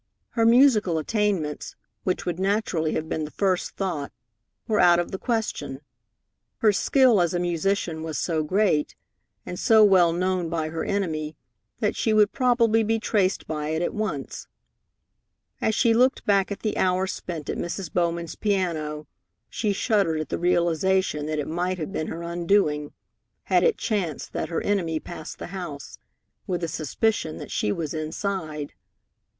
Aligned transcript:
Her 0.29 0.47
musical 0.47 0.97
attainments, 0.97 1.75
which 2.05 2.25
would 2.25 2.39
naturally 2.39 2.93
have 2.93 3.07
been 3.07 3.23
the 3.23 3.29
first 3.29 3.75
thought, 3.77 4.11
were 4.67 4.79
out 4.79 4.97
of 4.97 5.11
the 5.11 5.19
question. 5.19 5.79
Her 6.57 6.73
skill 6.73 7.21
as 7.21 7.35
a 7.35 7.39
musician 7.39 8.01
was 8.01 8.17
so 8.17 8.41
great, 8.41 8.95
and 9.45 9.59
so 9.59 9.83
well 9.83 10.11
known 10.11 10.49
by 10.49 10.69
her 10.69 10.83
enemy, 10.83 11.37
that 11.81 11.95
she 11.95 12.13
would 12.13 12.31
probably 12.31 12.81
be 12.81 12.97
traced 12.99 13.45
by 13.45 13.67
it 13.69 13.83
at 13.83 13.93
once. 13.93 14.47
As 15.61 15.75
she 15.75 15.93
looked 15.93 16.25
back 16.25 16.51
at 16.51 16.61
the 16.61 16.79
hour 16.79 17.05
spent 17.05 17.47
at 17.47 17.59
Mrs. 17.59 17.93
Bowman's 17.93 18.33
piano, 18.33 19.05
she 19.51 19.71
shuddered 19.71 20.19
at 20.19 20.29
the 20.29 20.39
realization 20.39 21.27
that 21.27 21.37
it 21.37 21.47
might 21.47 21.77
have 21.77 21.93
been 21.93 22.07
her 22.07 22.23
undoing, 22.23 22.91
had 23.43 23.61
it 23.61 23.77
chanced 23.77 24.33
that 24.33 24.49
her 24.49 24.61
enemy 24.61 24.99
passed 24.99 25.37
the 25.37 25.47
house, 25.53 25.99
with 26.47 26.63
a 26.63 26.67
suspicion 26.67 27.37
that 27.37 27.51
she 27.51 27.71
was 27.71 27.93
inside. 27.93 28.73